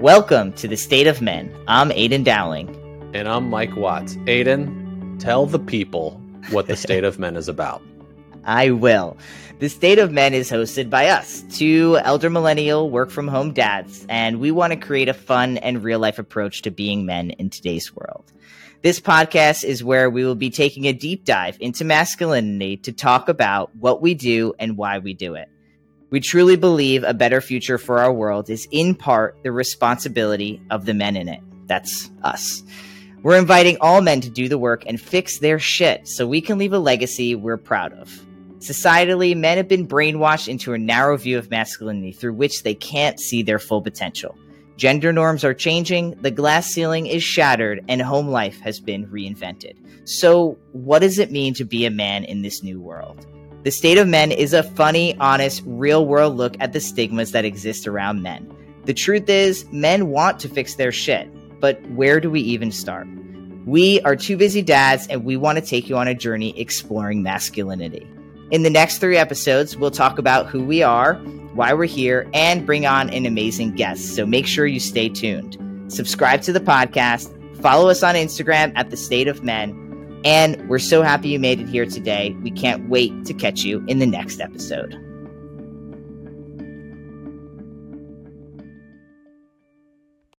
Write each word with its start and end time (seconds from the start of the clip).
Welcome 0.00 0.54
to 0.54 0.66
the 0.66 0.78
State 0.78 1.06
of 1.06 1.20
Men. 1.20 1.54
I'm 1.68 1.90
Aydian 1.90 2.24
Dowling. 2.24 2.74
And 3.12 3.28
I'm 3.28 3.50
Mike 3.50 3.76
Watts. 3.76 4.16
Aydian, 4.24 5.18
tell 5.18 5.44
the 5.44 5.58
people 5.58 6.12
what 6.48 6.68
the 6.68 6.76
State 6.86 7.04
of 7.04 7.18
Men 7.18 7.36
is 7.36 7.48
about. 7.48 7.82
I 8.44 8.70
will. 8.70 9.18
The 9.58 9.68
State 9.68 9.98
of 9.98 10.10
Men 10.10 10.32
is 10.32 10.50
hosted 10.50 10.88
by 10.88 11.08
us, 11.08 11.42
two 11.50 11.98
elder 12.02 12.30
millennial 12.30 12.88
work 12.88 13.10
from 13.10 13.28
home 13.28 13.52
dads, 13.52 14.06
and 14.08 14.40
we 14.40 14.50
want 14.50 14.72
to 14.72 14.78
create 14.78 15.10
a 15.10 15.12
fun 15.12 15.58
and 15.58 15.84
real 15.84 15.98
life 15.98 16.18
approach 16.18 16.62
to 16.62 16.70
being 16.70 17.04
men 17.04 17.32
in 17.32 17.50
today's 17.50 17.94
world. 17.94 18.32
This 18.80 19.00
podcast 19.00 19.64
is 19.64 19.84
where 19.84 20.08
we 20.08 20.24
will 20.24 20.34
be 20.34 20.48
taking 20.48 20.86
a 20.86 20.94
deep 20.94 21.26
dive 21.26 21.58
into 21.60 21.84
masculinity 21.84 22.78
to 22.78 22.92
talk 22.92 23.28
about 23.28 23.76
what 23.76 24.00
we 24.00 24.14
do 24.14 24.54
and 24.58 24.78
why 24.78 24.98
we 24.98 25.12
do 25.12 25.34
it. 25.34 25.50
We 26.10 26.18
truly 26.18 26.56
believe 26.56 27.04
a 27.04 27.14
better 27.14 27.40
future 27.40 27.78
for 27.78 28.00
our 28.00 28.12
world 28.12 28.50
is 28.50 28.66
in 28.72 28.96
part 28.96 29.36
the 29.44 29.52
responsibility 29.52 30.60
of 30.68 30.84
the 30.84 30.92
men 30.92 31.16
in 31.16 31.28
it. 31.28 31.40
That's 31.66 32.10
us. 32.24 32.64
We're 33.22 33.38
inviting 33.38 33.76
all 33.80 34.00
men 34.00 34.20
to 34.22 34.30
do 34.30 34.48
the 34.48 34.58
work 34.58 34.82
and 34.86 35.00
fix 35.00 35.38
their 35.38 35.60
shit 35.60 36.08
so 36.08 36.26
we 36.26 36.40
can 36.40 36.58
leave 36.58 36.72
a 36.72 36.80
legacy 36.80 37.36
we're 37.36 37.56
proud 37.56 37.92
of. 37.92 38.10
Societally, 38.58 39.36
men 39.36 39.56
have 39.56 39.68
been 39.68 39.86
brainwashed 39.86 40.48
into 40.48 40.72
a 40.72 40.78
narrow 40.78 41.16
view 41.16 41.38
of 41.38 41.48
masculinity 41.48 42.12
through 42.12 42.34
which 42.34 42.64
they 42.64 42.74
can't 42.74 43.20
see 43.20 43.42
their 43.42 43.60
full 43.60 43.80
potential. 43.80 44.36
Gender 44.76 45.12
norms 45.12 45.44
are 45.44 45.54
changing, 45.54 46.12
the 46.22 46.30
glass 46.30 46.66
ceiling 46.66 47.06
is 47.06 47.22
shattered, 47.22 47.84
and 47.88 48.02
home 48.02 48.28
life 48.28 48.58
has 48.60 48.80
been 48.80 49.06
reinvented. 49.06 49.76
So, 50.08 50.58
what 50.72 51.00
does 51.00 51.18
it 51.18 51.30
mean 51.30 51.54
to 51.54 51.64
be 51.64 51.84
a 51.84 51.90
man 51.90 52.24
in 52.24 52.42
this 52.42 52.62
new 52.62 52.80
world? 52.80 53.26
The 53.62 53.70
State 53.70 53.98
of 53.98 54.08
Men 54.08 54.32
is 54.32 54.54
a 54.54 54.62
funny, 54.62 55.14
honest, 55.18 55.62
real 55.66 56.06
world 56.06 56.34
look 56.38 56.56
at 56.60 56.72
the 56.72 56.80
stigmas 56.80 57.32
that 57.32 57.44
exist 57.44 57.86
around 57.86 58.22
men. 58.22 58.50
The 58.86 58.94
truth 58.94 59.28
is, 59.28 59.66
men 59.70 60.08
want 60.08 60.40
to 60.40 60.48
fix 60.48 60.76
their 60.76 60.90
shit, 60.90 61.28
but 61.60 61.78
where 61.90 62.20
do 62.20 62.30
we 62.30 62.40
even 62.40 62.72
start? 62.72 63.06
We 63.66 64.00
are 64.00 64.16
two 64.16 64.38
busy 64.38 64.62
dads, 64.62 65.06
and 65.08 65.26
we 65.26 65.36
want 65.36 65.58
to 65.58 65.64
take 65.64 65.90
you 65.90 65.98
on 65.98 66.08
a 66.08 66.14
journey 66.14 66.58
exploring 66.58 67.22
masculinity. 67.22 68.08
In 68.50 68.62
the 68.62 68.70
next 68.70 68.96
three 68.96 69.18
episodes, 69.18 69.76
we'll 69.76 69.90
talk 69.90 70.18
about 70.18 70.46
who 70.46 70.64
we 70.64 70.82
are, 70.82 71.16
why 71.52 71.74
we're 71.74 71.84
here, 71.84 72.30
and 72.32 72.64
bring 72.64 72.86
on 72.86 73.10
an 73.10 73.26
amazing 73.26 73.74
guest. 73.74 74.14
So 74.16 74.24
make 74.24 74.46
sure 74.46 74.66
you 74.66 74.80
stay 74.80 75.10
tuned. 75.10 75.58
Subscribe 75.92 76.40
to 76.42 76.52
the 76.54 76.60
podcast, 76.60 77.30
follow 77.60 77.90
us 77.90 78.02
on 78.02 78.14
Instagram 78.14 78.72
at 78.74 78.88
The 78.88 78.96
State 78.96 79.28
of 79.28 79.44
Men, 79.44 79.89
and 80.24 80.68
we're 80.68 80.78
so 80.78 81.02
happy 81.02 81.28
you 81.28 81.38
made 81.38 81.60
it 81.60 81.68
here 81.68 81.86
today. 81.86 82.36
We 82.42 82.50
can't 82.50 82.88
wait 82.88 83.24
to 83.26 83.34
catch 83.34 83.62
you 83.62 83.84
in 83.86 83.98
the 83.98 84.06
next 84.06 84.40
episode. 84.40 84.98